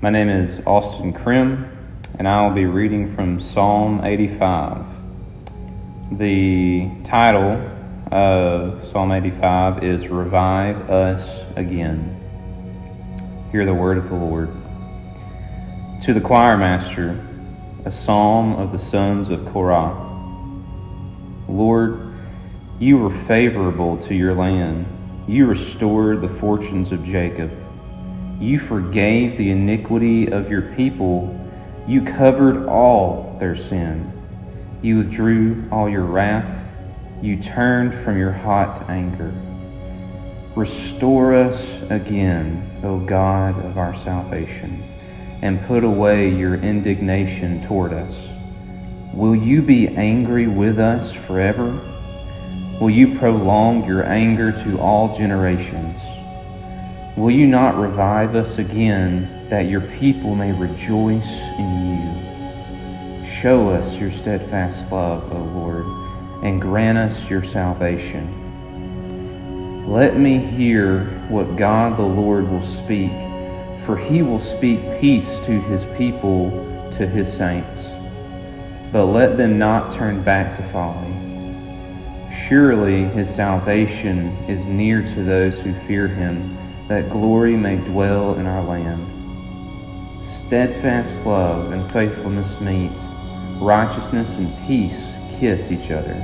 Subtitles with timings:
[0.00, 1.68] My name is Austin Crim,
[2.20, 4.84] and I will be reading from Psalm 85.
[6.12, 7.60] The title
[8.12, 12.14] of Psalm 85 is Revive Us Again.
[13.50, 14.50] Hear the word of the Lord.
[16.02, 17.20] To the choir master,
[17.84, 19.96] a psalm of the sons of Korah.
[21.48, 22.14] Lord,
[22.78, 24.86] you were favorable to your land.
[25.26, 27.50] You restored the fortunes of Jacob.
[28.40, 31.34] You forgave the iniquity of your people.
[31.88, 34.12] You covered all their sin.
[34.80, 36.72] You withdrew all your wrath.
[37.20, 39.34] You turned from your hot anger.
[40.54, 44.84] Restore us again, O God of our salvation,
[45.42, 48.28] and put away your indignation toward us.
[49.12, 51.80] Will you be angry with us forever?
[52.80, 56.00] Will you prolong your anger to all generations?
[57.18, 61.26] Will you not revive us again, that your people may rejoice
[61.58, 63.28] in you?
[63.28, 65.84] Show us your steadfast love, O Lord,
[66.44, 68.24] and grant us your salvation.
[69.88, 73.10] Let me hear what God the Lord will speak,
[73.84, 76.52] for he will speak peace to his people,
[76.92, 77.86] to his saints.
[78.92, 81.16] But let them not turn back to folly.
[82.46, 86.56] Surely his salvation is near to those who fear him
[86.88, 90.24] that glory may dwell in our land.
[90.24, 92.90] Steadfast love and faithfulness meet,
[93.60, 94.98] righteousness and peace
[95.38, 96.14] kiss each other.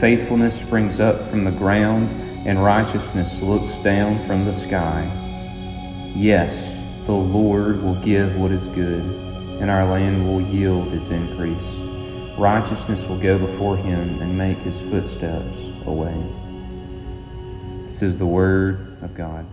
[0.00, 2.08] Faithfulness springs up from the ground,
[2.46, 5.04] and righteousness looks down from the sky.
[6.16, 6.52] Yes,
[7.06, 9.04] the Lord will give what is good,
[9.60, 12.36] and our land will yield its increase.
[12.36, 16.16] Righteousness will go before him and make his footsteps a way.
[17.86, 19.46] This is the word of God.